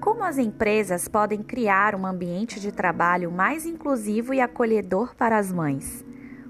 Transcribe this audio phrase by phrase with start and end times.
[0.00, 5.52] Como as empresas podem criar um ambiente de trabalho mais inclusivo e acolhedor para as
[5.52, 6.04] mães?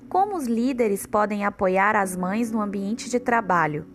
[0.08, 3.86] Como os líderes podem apoiar as mães no ambiente de trabalho?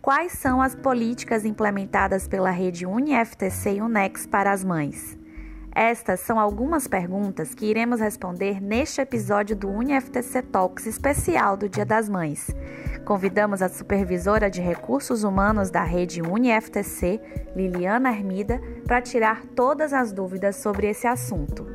[0.00, 5.18] Quais são as políticas implementadas pela rede UniFTC e UNEX para as mães?
[5.74, 11.84] Estas são algumas perguntas que iremos responder neste episódio do UniFTC Talks especial do Dia
[11.84, 12.48] das Mães.
[13.08, 17.18] Convidamos a supervisora de recursos humanos da rede UniFTC,
[17.56, 21.66] Liliana Hermida, para tirar todas as dúvidas sobre esse assunto.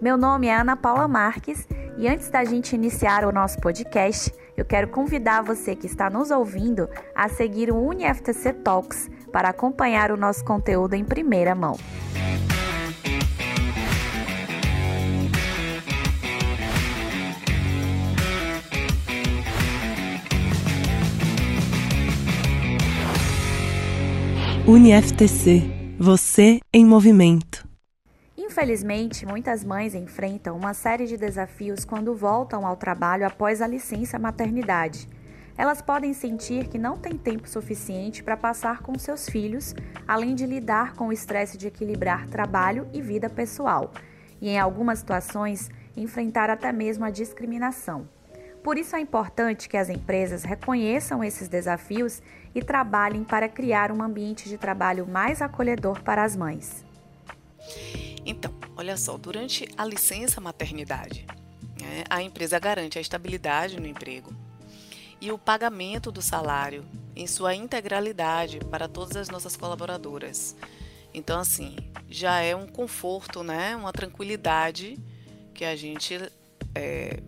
[0.00, 1.66] Meu nome é Ana Paula Marques
[1.98, 6.30] e antes da gente iniciar o nosso podcast, eu quero convidar você que está nos
[6.30, 11.76] ouvindo a seguir o UniFTC Talks para acompanhar o nosso conteúdo em primeira mão.
[24.70, 27.68] UniFTC Você em Movimento.
[28.38, 34.16] Infelizmente, muitas mães enfrentam uma série de desafios quando voltam ao trabalho após a licença
[34.16, 35.08] maternidade.
[35.58, 39.74] Elas podem sentir que não têm tempo suficiente para passar com seus filhos,
[40.06, 43.90] além de lidar com o estresse de equilibrar trabalho e vida pessoal,
[44.40, 48.06] e em algumas situações enfrentar até mesmo a discriminação.
[48.62, 52.22] Por isso é importante que as empresas reconheçam esses desafios
[52.54, 56.84] e trabalhem para criar um ambiente de trabalho mais acolhedor para as mães.
[58.24, 61.26] Então, olha só, durante a licença maternidade,
[61.80, 64.30] né, a empresa garante a estabilidade no emprego
[65.20, 66.84] e o pagamento do salário
[67.16, 70.54] em sua integralidade para todas as nossas colaboradoras.
[71.14, 71.76] Então, assim,
[72.08, 74.98] já é um conforto, né, uma tranquilidade
[75.54, 76.14] que a gente
[76.74, 77.22] é,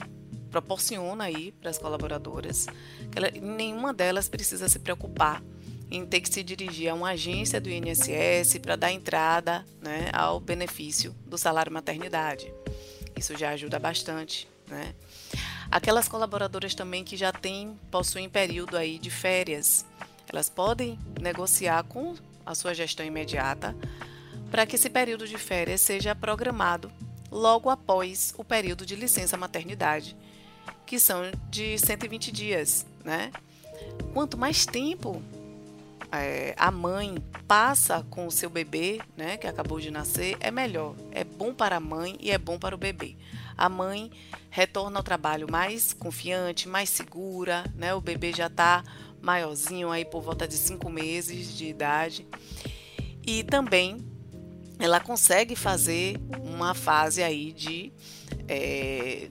[0.52, 2.66] proporciona aí para as colaboradoras,
[3.10, 5.42] que ela, nenhuma delas precisa se preocupar
[5.90, 10.38] em ter que se dirigir a uma agência do INSS para dar entrada né, ao
[10.38, 12.52] benefício do salário maternidade.
[13.16, 14.48] Isso já ajuda bastante.
[14.68, 14.94] Né?
[15.70, 19.84] Aquelas colaboradoras também que já têm, possuem período aí de férias,
[20.28, 23.76] elas podem negociar com a sua gestão imediata
[24.50, 26.90] para que esse período de férias seja programado
[27.30, 30.16] logo após o período de licença maternidade
[30.86, 33.30] que são de 120 dias, né?
[34.12, 35.22] Quanto mais tempo
[36.12, 37.16] é, a mãe
[37.48, 40.94] passa com o seu bebê, né, que acabou de nascer, é melhor.
[41.10, 43.16] É bom para a mãe e é bom para o bebê.
[43.56, 44.10] A mãe
[44.50, 47.94] retorna ao trabalho mais confiante, mais segura, né?
[47.94, 48.84] O bebê já está
[49.22, 52.26] maiorzinho aí por volta de cinco meses de idade
[53.24, 54.04] e também
[54.78, 57.92] ela consegue fazer uma fase aí de
[58.48, 59.28] é,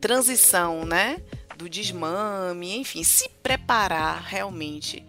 [0.00, 1.22] transição, né?
[1.56, 5.04] Do desmame, enfim, se preparar realmente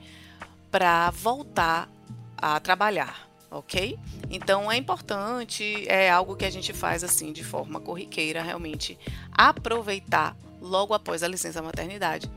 [0.71, 1.89] para voltar
[2.37, 3.97] a trabalhar, ok?
[4.29, 8.97] Então é importante, é algo que a gente faz assim de forma corriqueira, realmente
[9.31, 12.29] aproveitar logo após a licença maternidade,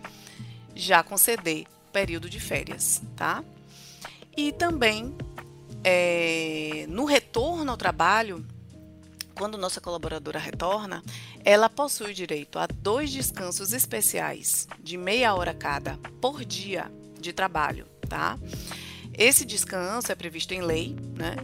[0.74, 3.44] já conceder período de férias, tá?
[4.36, 5.14] E também
[5.84, 8.46] é, no retorno ao trabalho,
[9.40, 11.02] quando nossa colaboradora retorna,
[11.42, 17.86] ela possui direito a dois descansos especiais de meia hora cada por dia de trabalho,
[18.06, 18.38] tá?
[19.16, 21.36] Esse descanso é previsto em lei, né?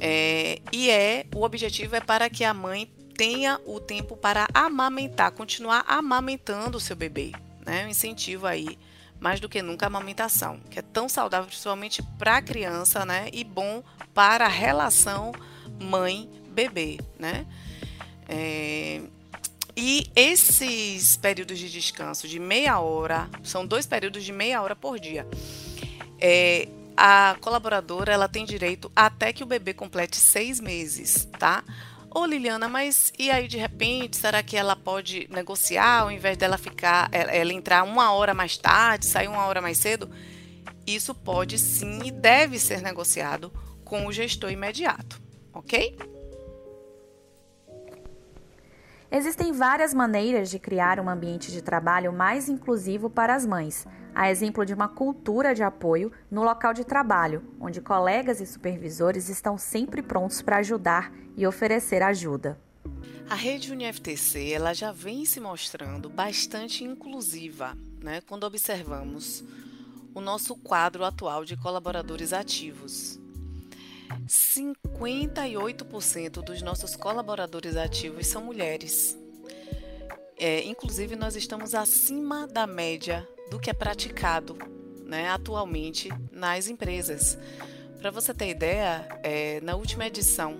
[0.00, 5.30] É, e é o objetivo é para que a mãe tenha o tempo para amamentar,
[5.32, 7.32] continuar amamentando o seu bebê,
[7.66, 7.84] né?
[7.84, 8.78] Um incentivo aí
[9.20, 13.28] mais do que nunca a amamentação, que é tão saudável principalmente para a criança, né?
[13.30, 15.32] E bom para a relação
[16.56, 17.46] mãe-bebê, né?
[18.28, 19.02] É,
[19.76, 24.98] e esses períodos de descanso de meia hora, são dois períodos de meia hora por
[24.98, 25.26] dia.
[26.18, 26.66] É,
[26.96, 31.62] a colaboradora ela tem direito até que o bebê complete seis meses, tá?
[32.10, 36.56] Ô Liliana, mas e aí de repente, será que ela pode negociar ao invés dela
[36.56, 40.10] ficar, ela entrar uma hora mais tarde, sair uma hora mais cedo?
[40.86, 43.52] Isso pode sim e deve ser negociado
[43.84, 45.20] com o gestor imediato,
[45.52, 46.15] ok?
[49.10, 54.30] Existem várias maneiras de criar um ambiente de trabalho mais inclusivo para as mães, a
[54.30, 59.56] exemplo de uma cultura de apoio no local de trabalho, onde colegas e supervisores estão
[59.56, 62.58] sempre prontos para ajudar e oferecer ajuda.
[63.30, 69.44] A rede UniFTC ela já vem se mostrando bastante inclusiva, né, quando observamos
[70.14, 73.20] o nosso quadro atual de colaboradores ativos.
[74.26, 79.16] 58% dos nossos colaboradores ativos são mulheres.
[80.38, 84.58] É, inclusive, nós estamos acima da média do que é praticado
[85.06, 87.38] né, atualmente nas empresas.
[87.98, 90.58] Para você ter ideia, é, na última edição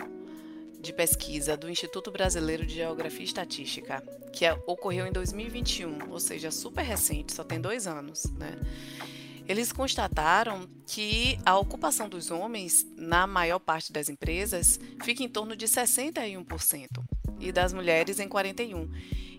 [0.80, 4.02] de pesquisa do Instituto Brasileiro de Geografia e Estatística,
[4.32, 8.56] que é, ocorreu em 2021, ou seja, super recente, só tem dois anos, né?
[9.48, 15.54] Eles constataram que a ocupação dos homens na maior parte das empresas fica em torno
[15.54, 16.88] de 61%
[17.38, 18.88] e das mulheres em 41%.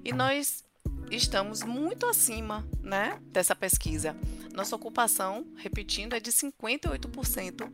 [0.06, 0.64] E nós
[1.12, 4.16] estamos muito acima né, dessa pesquisa.
[4.54, 7.70] Nossa ocupação, repetindo, é de 58%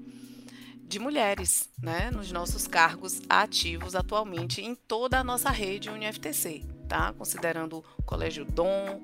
[0.93, 7.13] de mulheres né, nos nossos cargos ativos atualmente em toda a nossa rede UniFTC, tá?
[7.13, 9.01] considerando o Colégio Dom,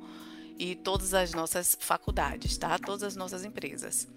[0.59, 2.77] e todas as nossas faculdades, tá?
[2.77, 4.07] Todas as nossas empresas.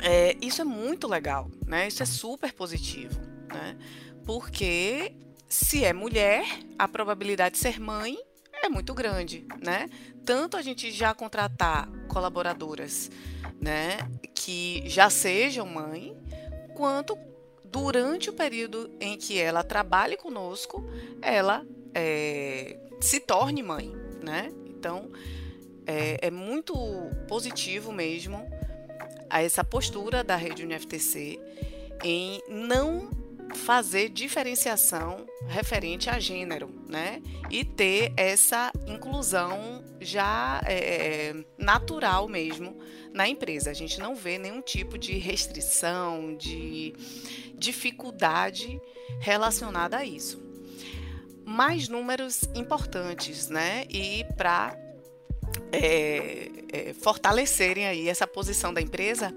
[0.00, 1.88] É, isso é muito legal, né?
[1.88, 3.76] Isso é super positivo, né?
[4.24, 5.12] Porque
[5.48, 6.44] se é mulher,
[6.78, 8.16] a probabilidade de ser mãe
[8.52, 9.90] é muito grande, né?
[10.24, 13.10] Tanto a gente já contratar colaboradoras,
[13.60, 13.98] né,
[14.34, 16.16] que já sejam mãe,
[16.74, 17.16] quanto
[17.64, 20.84] durante o período em que ela trabalhe conosco,
[21.20, 21.64] ela
[21.94, 24.50] é, se torne mãe, né?
[24.78, 25.10] Então,
[25.86, 26.74] é, é muito
[27.28, 28.46] positivo mesmo
[29.30, 31.38] essa postura da rede UniFTC
[32.04, 33.10] em não
[33.54, 37.22] fazer diferenciação referente a gênero, né?
[37.50, 42.76] E ter essa inclusão já é, é, natural mesmo
[43.14, 43.70] na empresa.
[43.70, 46.92] A gente não vê nenhum tipo de restrição, de
[47.54, 48.80] dificuldade
[49.20, 50.45] relacionada a isso
[51.46, 53.84] mais números importantes, né?
[53.88, 54.76] E para
[55.72, 59.32] é, é, fortalecerem aí essa posição da empresa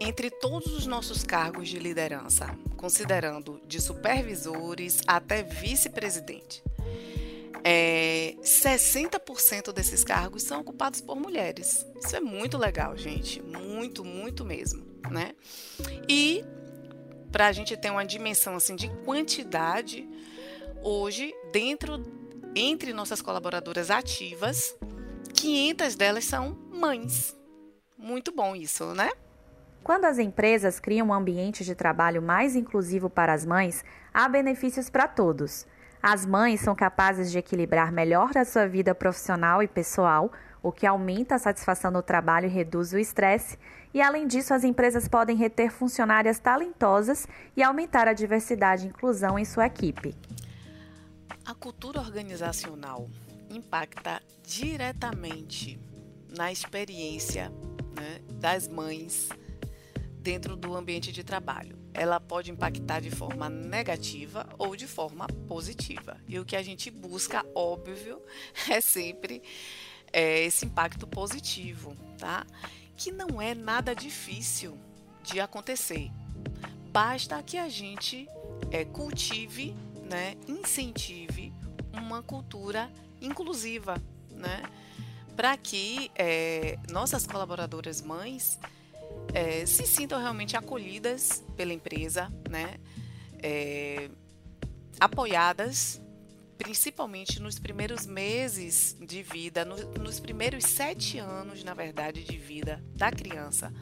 [0.00, 2.46] entre todos os nossos cargos de liderança,
[2.76, 6.62] considerando de supervisores até vice-presidente.
[7.64, 11.86] É, 60% desses cargos são ocupados por mulheres.
[12.04, 13.40] Isso é muito legal, gente.
[13.40, 15.32] Muito, muito mesmo, né?
[16.08, 16.44] E
[17.30, 20.06] para a gente ter uma dimensão assim de quantidade,
[20.84, 22.02] Hoje, dentro
[22.56, 24.76] entre nossas colaboradoras ativas,
[25.32, 27.36] 500 delas são mães.
[27.96, 29.08] Muito bom isso, né?
[29.84, 34.90] Quando as empresas criam um ambiente de trabalho mais inclusivo para as mães, há benefícios
[34.90, 35.68] para todos.
[36.02, 40.84] As mães são capazes de equilibrar melhor a sua vida profissional e pessoal, o que
[40.84, 43.56] aumenta a satisfação no trabalho e reduz o estresse.
[43.94, 49.38] E além disso, as empresas podem reter funcionárias talentosas e aumentar a diversidade e inclusão
[49.38, 50.12] em sua equipe.
[51.44, 53.10] A cultura organizacional
[53.50, 55.78] impacta diretamente
[56.28, 57.50] na experiência
[57.96, 59.28] né, das mães
[60.20, 61.76] dentro do ambiente de trabalho.
[61.92, 66.16] Ela pode impactar de forma negativa ou de forma positiva.
[66.28, 68.22] E o que a gente busca, óbvio,
[68.70, 69.42] é sempre
[70.12, 72.46] é, esse impacto positivo, tá?
[72.96, 74.78] Que não é nada difícil
[75.24, 76.08] de acontecer.
[76.92, 78.28] Basta que a gente
[78.70, 79.74] é, cultive
[80.12, 81.54] né, incentive
[81.90, 83.96] uma cultura inclusiva,
[84.30, 84.62] né,
[85.34, 88.60] para que é, nossas colaboradoras mães
[89.32, 92.74] é, se sintam realmente acolhidas pela empresa, né,
[93.42, 94.10] é,
[95.00, 95.98] apoiadas,
[96.58, 102.84] principalmente nos primeiros meses de vida, no, nos primeiros sete anos, na verdade, de vida
[102.94, 103.72] da criança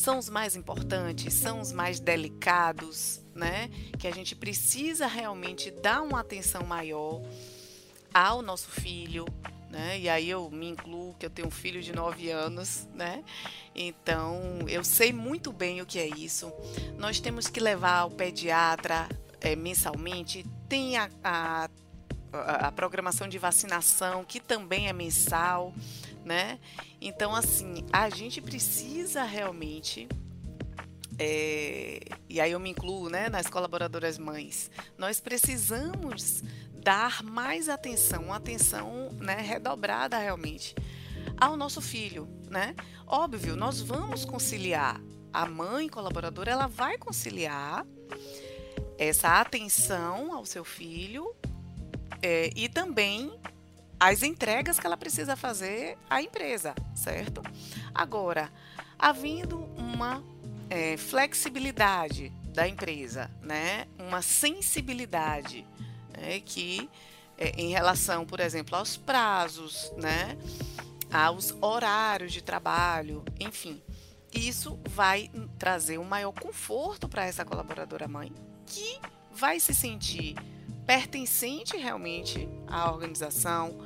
[0.00, 3.68] são os mais importantes, são os mais delicados, né?
[3.98, 7.20] Que a gente precisa realmente dar uma atenção maior
[8.12, 9.26] ao nosso filho,
[9.68, 10.00] né?
[10.00, 13.22] E aí eu me incluo que eu tenho um filho de 9 anos, né?
[13.74, 16.50] Então eu sei muito bem o que é isso.
[16.96, 19.06] Nós temos que levar ao pediatra
[19.38, 20.46] é, mensalmente.
[20.66, 21.68] Tem a, a,
[22.32, 25.74] a programação de vacinação que também é mensal
[26.24, 26.58] né?
[27.00, 30.08] Então, assim, a gente precisa realmente.
[31.18, 34.70] É, e aí eu me incluo né, nas colaboradoras mães.
[34.96, 36.42] Nós precisamos
[36.82, 40.74] dar mais atenção, uma atenção né, redobrada realmente
[41.36, 42.74] ao nosso filho, né?
[43.06, 45.00] Óbvio, nós vamos conciliar.
[45.32, 47.86] A mãe colaboradora, ela vai conciliar
[48.98, 51.34] essa atenção ao seu filho
[52.20, 53.32] é, e também
[54.00, 57.42] as entregas que ela precisa fazer à empresa, certo?
[57.94, 58.50] Agora,
[58.98, 60.24] havendo uma
[60.70, 63.86] é, flexibilidade da empresa, né?
[63.98, 65.66] uma sensibilidade
[66.16, 66.40] né?
[66.40, 66.88] que
[67.36, 70.36] é, em relação, por exemplo, aos prazos, né?
[71.12, 73.82] aos horários de trabalho, enfim,
[74.32, 78.32] isso vai trazer um maior conforto para essa colaboradora mãe,
[78.64, 78.98] que
[79.30, 80.36] vai se sentir
[80.86, 83.78] pertencente realmente à organização,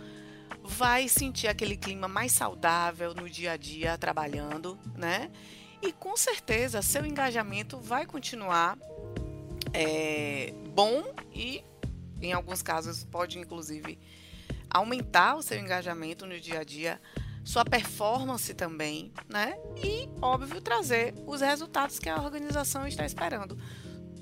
[0.64, 5.30] vai sentir aquele clima mais saudável no dia a dia trabalhando, né?
[5.86, 8.78] e com certeza seu engajamento vai continuar
[9.72, 11.62] é, bom e,
[12.22, 13.98] em alguns casos, pode inclusive
[14.70, 17.00] aumentar o seu engajamento no dia a dia,
[17.44, 19.56] sua performance também, né?
[19.76, 23.58] E, óbvio, trazer os resultados que a organização está esperando.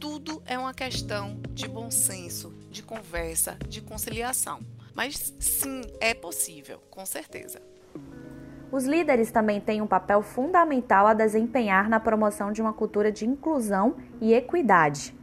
[0.00, 4.66] Tudo é uma questão de bom senso, de conversa, de conciliação.
[4.94, 7.60] Mas sim, é possível, com certeza.
[8.70, 13.26] Os líderes também têm um papel fundamental a desempenhar na promoção de uma cultura de
[13.26, 15.14] inclusão e equidade.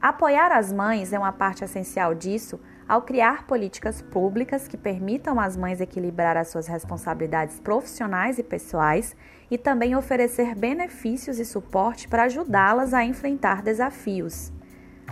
[0.00, 5.56] Apoiar as mães é uma parte essencial disso ao criar políticas públicas que permitam às
[5.56, 9.14] mães equilibrar as suas responsabilidades profissionais e pessoais
[9.50, 14.52] e também oferecer benefícios e suporte para ajudá-las a enfrentar desafios.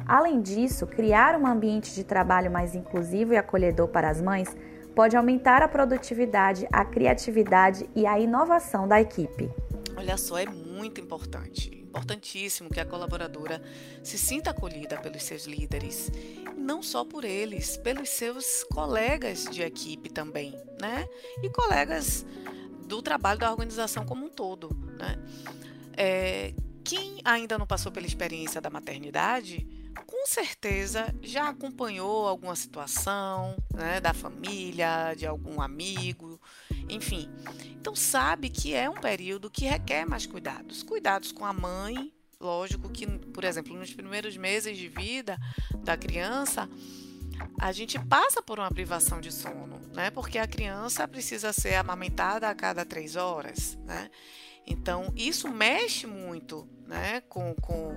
[0.06, 4.56] Além disso, criar um ambiente de trabalho mais inclusivo e acolhedor para as mães
[4.94, 9.48] pode aumentar a produtividade, a criatividade e a inovação da equipe.
[9.96, 13.62] Olha só, é muito importante, importantíssimo que a colaboradora
[14.02, 16.10] se sinta acolhida pelos seus líderes,
[16.56, 21.08] não só por eles, pelos seus colegas de equipe também, né?
[21.42, 22.24] E colegas
[22.86, 25.16] do trabalho da organização como um todo, né?
[25.96, 29.77] É, quem ainda não passou pela experiência da maternidade
[30.08, 36.40] com certeza já acompanhou alguma situação né, da família, de algum amigo,
[36.88, 37.30] enfim.
[37.78, 40.82] Então sabe que é um período que requer mais cuidados.
[40.82, 42.10] Cuidados com a mãe,
[42.40, 45.38] lógico que, por exemplo, nos primeiros meses de vida
[45.84, 46.66] da criança,
[47.60, 50.10] a gente passa por uma privação de sono, né?
[50.10, 54.10] Porque a criança precisa ser amamentada a cada três horas, né?
[54.66, 57.20] Então, isso mexe muito, né?
[57.28, 57.94] Com, com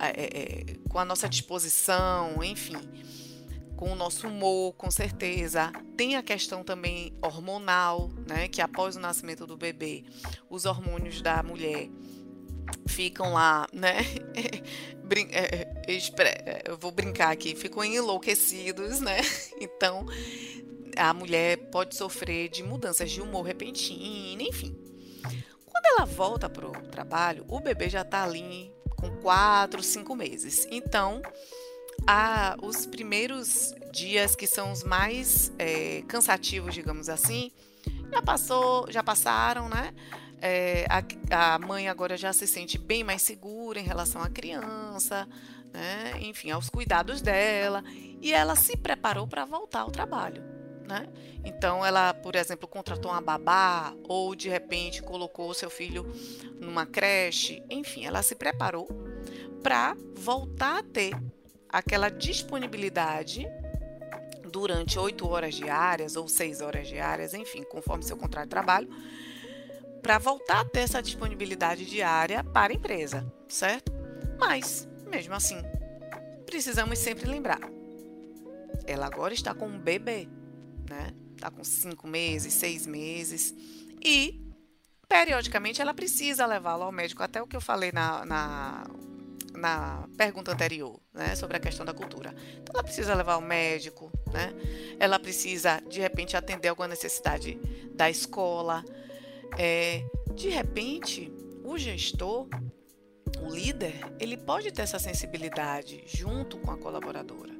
[0.00, 2.76] é, é, com a nossa disposição, enfim,
[3.76, 5.72] com o nosso humor, com certeza.
[5.96, 8.48] Tem a questão também hormonal, né?
[8.48, 10.04] Que após o nascimento do bebê,
[10.48, 11.88] os hormônios da mulher
[12.86, 13.98] ficam lá, né?
[15.30, 15.62] É,
[16.18, 19.20] é, eu vou brincar aqui, ficam enlouquecidos, né?
[19.60, 20.04] Então,
[20.96, 24.76] a mulher pode sofrer de mudanças de humor repentina, enfim.
[25.64, 30.66] Quando ela volta para o trabalho, o bebê já está ali com quatro, cinco meses.
[30.70, 31.22] Então,
[32.06, 37.52] a, os primeiros dias que são os mais é, cansativos, digamos assim,
[38.10, 39.94] já passou, já passaram, né?
[40.40, 45.26] É, a, a, mãe agora já se sente bem mais segura em relação à criança,
[45.72, 46.12] né?
[46.20, 47.82] enfim, aos cuidados dela,
[48.20, 50.55] e ela se preparou para voltar ao trabalho.
[50.86, 51.08] Né?
[51.44, 56.06] Então, ela, por exemplo, contratou uma babá ou de repente colocou seu filho
[56.60, 58.88] numa creche, enfim, ela se preparou
[59.62, 61.12] para voltar a ter
[61.68, 63.46] aquela disponibilidade
[64.50, 68.88] durante oito horas diárias ou seis horas diárias, enfim, conforme seu contrato de trabalho,
[70.00, 73.92] para voltar a ter essa disponibilidade diária para a empresa, certo?
[74.38, 75.60] Mas, mesmo assim,
[76.46, 77.60] precisamos sempre lembrar:
[78.86, 80.28] ela agora está com um bebê
[80.88, 81.12] né?
[81.38, 83.54] Tá com cinco meses, seis meses.
[84.02, 84.40] E,
[85.08, 87.22] periodicamente, ela precisa levá-lo ao médico.
[87.22, 88.86] Até o que eu falei na, na,
[89.54, 91.34] na pergunta anterior, né?
[91.34, 92.34] Sobre a questão da cultura.
[92.60, 94.52] Então, ela precisa levar ao médico, né?
[94.98, 97.58] Ela precisa, de repente, atender alguma necessidade
[97.94, 98.84] da escola.
[99.58, 101.32] É, de repente,
[101.64, 102.48] o gestor,
[103.40, 107.56] o líder, ele pode ter essa sensibilidade junto com a colaboradora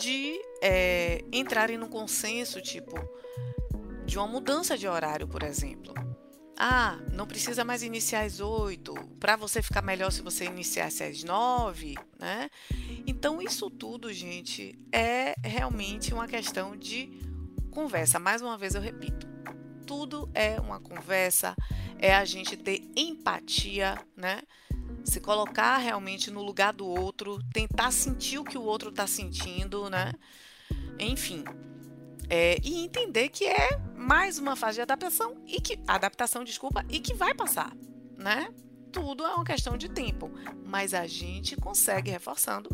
[0.00, 2.94] de é, entrarem no consenso, tipo,
[4.06, 5.92] de uma mudança de horário, por exemplo.
[6.58, 11.22] Ah, não precisa mais iniciar às 8, para você ficar melhor se você iniciasse às
[11.22, 12.50] 9, né?
[13.06, 17.18] Então, isso tudo, gente, é realmente uma questão de
[17.70, 18.18] conversa.
[18.18, 19.26] Mais uma vez eu repito,
[19.86, 21.54] tudo é uma conversa,
[21.98, 24.42] é a gente ter empatia, né?
[25.04, 29.88] Se colocar realmente no lugar do outro, tentar sentir o que o outro está sentindo,
[29.88, 30.12] né?
[30.98, 31.44] Enfim,
[32.28, 37.00] é, e entender que é mais uma fase de adaptação e que adaptação, desculpa, e
[37.00, 37.72] que vai passar,
[38.16, 38.52] né?
[38.92, 40.30] Tudo é uma questão de tempo,
[40.64, 42.70] mas a gente consegue reforçando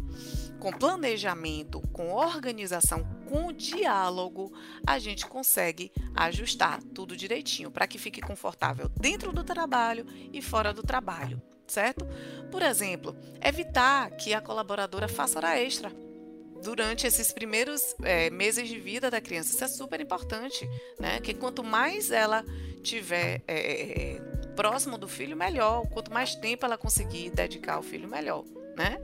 [0.58, 4.50] com planejamento, com organização, com diálogo,
[4.86, 10.72] a gente consegue ajustar tudo direitinho para que fique confortável dentro do trabalho e fora
[10.72, 12.06] do trabalho certo?
[12.50, 15.92] Por exemplo, evitar que a colaboradora faça hora extra
[16.62, 19.54] durante esses primeiros é, meses de vida da criança.
[19.54, 20.68] Isso é super importante,
[20.98, 21.20] né?
[21.20, 22.44] Que quanto mais ela
[22.82, 24.20] tiver é, é,
[24.54, 25.86] próximo do filho, melhor.
[25.88, 28.44] Quanto mais tempo ela conseguir dedicar ao filho, melhor,
[28.76, 28.98] né?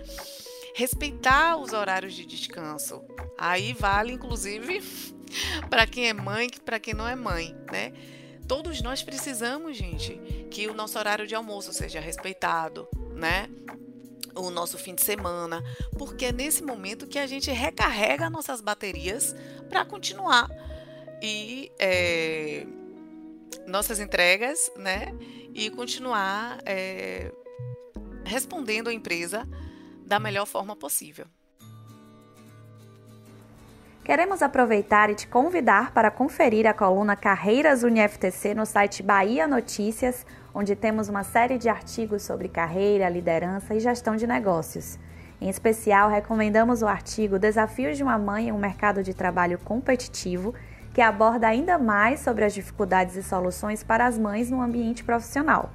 [0.75, 3.02] Respeitar os horários de descanso.
[3.37, 4.83] Aí vale, inclusive,
[5.69, 7.92] para quem é mãe, para quem não é mãe, né?
[8.52, 10.12] Todos nós precisamos, gente,
[10.50, 13.49] que o nosso horário de almoço seja respeitado, né?
[14.35, 15.64] O nosso fim de semana,
[15.97, 19.35] porque é nesse momento que a gente recarrega nossas baterias
[19.71, 20.50] para continuar
[21.23, 22.66] e é,
[23.66, 25.14] nossas entregas, né?
[25.54, 27.32] E continuar é,
[28.26, 29.49] respondendo à empresa
[30.04, 31.25] da melhor forma possível.
[34.04, 40.26] Queremos aproveitar e te convidar para conferir a coluna Carreiras UniFTC no site Bahia Notícias,
[40.52, 44.99] onde temos uma série de artigos sobre carreira, liderança e gestão de negócios.
[45.40, 50.52] Em especial, recomendamos o artigo Desafios de uma Mãe em um Mercado de Trabalho Competitivo,
[50.92, 55.71] que aborda ainda mais sobre as dificuldades e soluções para as mães no ambiente profissional.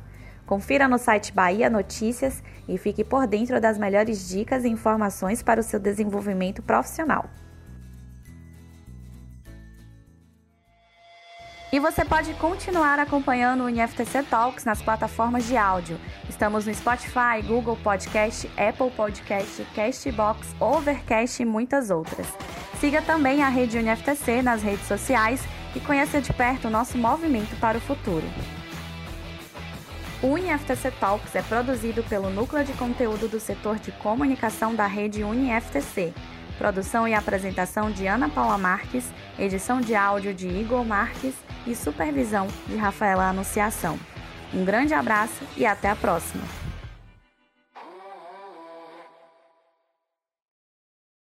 [0.45, 5.61] Confira no site Bahia Notícias e fique por dentro das melhores dicas e informações para
[5.61, 7.29] o seu desenvolvimento profissional.
[11.69, 15.99] E você pode continuar acompanhando o INFTC Talks nas plataformas de áudio.
[16.29, 22.25] Estamos no Spotify, Google Podcast, Apple Podcast, Castbox, Overcast e muitas outras.
[22.79, 25.43] Siga também a rede UniFTC nas redes sociais
[25.75, 28.25] e conheça de perto o nosso movimento para o futuro.
[30.23, 35.21] O UniFTC Talks é produzido pelo Núcleo de Conteúdo do Setor de Comunicação da rede
[35.21, 36.13] UniFTC.
[36.57, 41.35] Produção e apresentação de Ana Paula Marques, edição de áudio de Igor Marques
[41.67, 43.99] e supervisão de Rafaela Anunciação.
[44.53, 46.66] Um grande abraço e até a próxima!